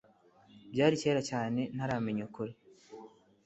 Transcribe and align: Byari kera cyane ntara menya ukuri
Byari 0.73 0.95
kera 1.01 1.21
cyane 1.29 1.61
ntara 1.75 1.95
menya 2.05 2.21
ukuri 2.27 2.53